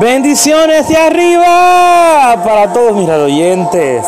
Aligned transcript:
Bendiciones 0.00 0.88
de 0.88 0.96
arriba 0.96 2.40
para 2.42 2.72
todos 2.72 2.96
mis 2.96 3.10
oyentes. 3.10 4.06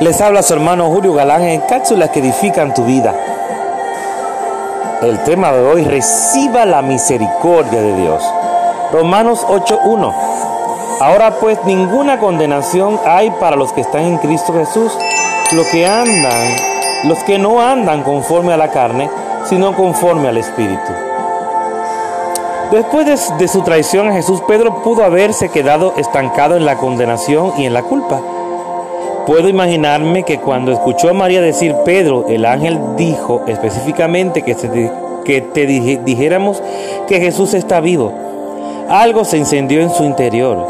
Les 0.00 0.20
habla 0.20 0.42
su 0.42 0.52
hermano 0.52 0.90
Julio 0.90 1.14
Galán 1.14 1.44
en 1.44 1.62
cápsulas 1.62 2.10
que 2.10 2.20
edifican 2.20 2.74
tu 2.74 2.84
vida. 2.84 3.14
El 5.00 5.18
tema 5.24 5.50
de 5.52 5.64
hoy, 5.66 5.84
reciba 5.84 6.66
la 6.66 6.82
misericordia 6.82 7.80
de 7.80 7.96
Dios. 7.96 8.22
Romanos 8.92 9.46
8.1. 9.48 10.14
Ahora 11.00 11.38
pues 11.40 11.58
ninguna 11.64 12.18
condenación 12.18 13.00
hay 13.06 13.30
para 13.30 13.56
los 13.56 13.72
que 13.72 13.80
están 13.80 14.02
en 14.02 14.18
Cristo 14.18 14.52
Jesús, 14.52 14.92
los 15.52 15.66
que 15.68 15.86
andan, 15.86 16.56
los 17.04 17.18
que 17.24 17.38
no 17.38 17.58
andan 17.58 18.02
conforme 18.02 18.52
a 18.52 18.58
la 18.58 18.68
carne, 18.68 19.08
sino 19.44 19.74
conforme 19.74 20.28
al 20.28 20.36
Espíritu. 20.36 20.92
Después 22.72 23.06
de, 23.38 23.48
su 23.48 23.60
traición 23.60 24.08
a 24.08 24.14
Jesús, 24.14 24.40
Pedro 24.48 24.82
pudo 24.82 25.04
haberse 25.04 25.50
quedado 25.50 25.92
estancado 25.98 26.56
en 26.56 26.64
la 26.64 26.78
condenación 26.78 27.52
y 27.58 27.66
en 27.66 27.74
la 27.74 27.82
culpa. 27.82 28.22
Puedo 29.26 29.50
imaginarme 29.50 30.22
que 30.22 30.40
cuando 30.40 30.72
escuchó 30.72 31.10
a 31.10 31.12
María 31.12 31.42
decir, 31.42 31.74
Pedro, 31.84 32.24
el 32.30 32.46
ángel 32.46 32.80
dijo 32.96 33.42
específicamente 33.46 34.40
que, 34.40 34.56
que 35.22 35.42
te 35.42 35.66
dijéramos 35.66 36.62
que 37.06 37.20
Jesús 37.20 37.52
está 37.52 37.80
vivo. 37.80 38.10
Algo 38.88 39.26
se 39.26 39.36
encendió 39.36 39.82
en 39.82 39.90
su 39.90 40.04
interior. 40.04 40.66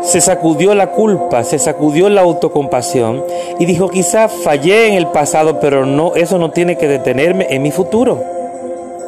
Se 0.00 0.22
sacudió 0.22 0.74
la 0.74 0.86
culpa, 0.86 1.44
se 1.44 1.58
sacudió 1.58 2.08
la 2.08 2.22
autocompasión 2.22 3.22
y 3.58 3.66
dijo, 3.66 3.90
quizá 3.90 4.28
fallé 4.28 4.88
en 4.88 4.94
el 4.94 5.08
pasado, 5.08 5.60
pero 5.60 5.84
no, 5.84 6.14
eso 6.14 6.38
no 6.38 6.50
tiene 6.50 6.78
que 6.78 6.88
detenerme 6.88 7.46
en 7.50 7.60
mi 7.60 7.72
futuro. 7.72 8.39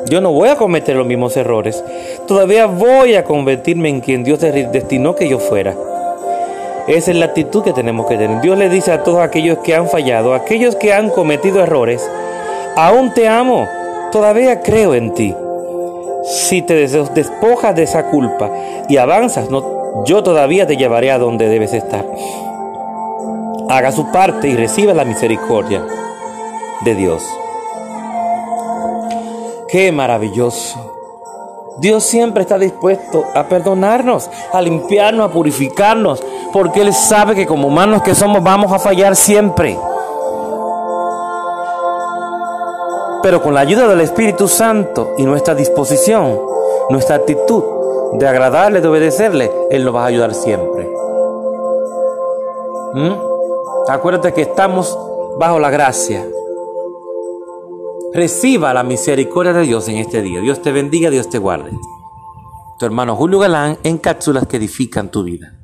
Yo 0.09 0.21
no 0.21 0.33
voy 0.33 0.49
a 0.49 0.57
cometer 0.57 0.97
los 0.97 1.07
mismos 1.07 1.37
errores. 1.37 1.83
Todavía 2.27 2.67
voy 2.67 3.15
a 3.15 3.25
convertirme 3.25 3.89
en 3.89 4.01
quien 4.01 4.25
Dios 4.25 4.41
destinó 4.41 5.15
que 5.15 5.29
yo 5.29 5.39
fuera. 5.39 5.75
Esa 6.89 7.13
es 7.13 7.17
la 7.17 7.27
actitud 7.27 7.63
que 7.63 7.73
tenemos 7.73 8.07
que 8.07 8.17
tener. 8.17 8.41
Dios 8.41 8.59
le 8.59 8.69
dice 8.69 8.91
a 8.91 9.05
todos 9.05 9.21
aquellos 9.21 9.59
que 9.59 9.75
han 9.75 9.89
fallado, 9.89 10.35
aquellos 10.35 10.75
que 10.75 10.93
han 10.93 11.11
cometido 11.11 11.63
errores, 11.63 12.09
aún 12.77 13.15
te 13.15 13.29
amo, 13.29 13.69
todavía 14.11 14.61
creo 14.63 14.95
en 14.95 15.15
ti. 15.15 15.35
Si 16.25 16.63
te 16.63 16.75
despojas 16.75 17.75
de 17.77 17.85
esa 17.85 18.11
culpa 18.11 18.51
y 18.89 18.97
avanzas, 18.97 19.49
no, 19.51 20.05
yo 20.05 20.23
todavía 20.23 20.67
te 20.67 20.77
llevaré 20.77 21.13
a 21.13 21.19
donde 21.19 21.49
debes 21.49 21.73
estar. 21.73 22.05
Haga 23.69 23.93
su 23.93 24.11
parte 24.11 24.49
y 24.49 24.57
reciba 24.57 24.93
la 24.93 25.05
misericordia 25.05 25.85
de 26.85 26.95
Dios. 26.95 27.23
Qué 29.73 29.91
maravilloso. 29.91 30.79
Dios 31.79 32.05
siempre 32.05 32.43
está 32.43 32.59
dispuesto 32.59 33.25
a 33.35 33.45
perdonarnos, 33.45 34.29
a 34.53 34.61
limpiarnos, 34.61 35.31
a 35.31 35.33
purificarnos, 35.33 36.23
porque 36.53 36.83
Él 36.83 36.93
sabe 36.93 37.35
que 37.35 37.47
como 37.47 37.69
humanos 37.69 38.03
que 38.03 38.15
somos 38.15 38.43
vamos 38.45 38.71
a 38.71 38.79
fallar 38.79 39.17
siempre. 39.17 39.79
Pero 43.23 43.41
con 43.41 43.55
la 43.55 43.61
ayuda 43.61 43.89
del 43.89 44.03
Espíritu 44.03 44.47
Santo 44.47 45.15
y 45.17 45.23
nuestra 45.23 45.55
disposición, 45.55 46.39
nuestra 46.91 47.17
actitud 47.17 47.65
de 48.13 48.29
agradarle, 48.29 48.83
de 48.83 48.89
obedecerle, 48.89 49.51
Él 49.71 49.87
nos 49.87 49.95
va 49.95 50.03
a 50.03 50.09
ayudar 50.09 50.35
siempre. 50.35 50.87
¿Mm? 52.93 53.13
Acuérdate 53.89 54.35
que 54.35 54.43
estamos 54.43 54.99
bajo 55.39 55.59
la 55.59 55.71
gracia. 55.71 56.27
Reciba 58.15 58.75
la 58.75 58.83
misericordia 58.83 59.55
de 59.55 59.63
Dios 59.63 59.89
en 59.89 59.97
este 59.97 60.21
día. 60.21 60.41
Dios 60.41 60.61
te 60.61 60.71
bendiga, 60.71 61.09
Dios 61.09 61.31
te 61.31 61.39
guarde. 61.39 61.71
Tu 62.79 62.85
hermano 62.85 63.17
Julio 63.17 63.39
Galán 63.39 63.79
en 63.85 63.97
cápsulas 63.97 64.47
que 64.47 64.59
edifican 64.59 65.11
tu 65.11 65.23
vida. 65.23 65.62